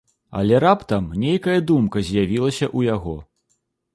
Але 0.37 0.61
раптам 0.63 1.03
нейкая 1.25 1.57
думка 1.71 2.03
з'явілася 2.07 2.65
ў 2.77 2.91
яго. 2.95 3.15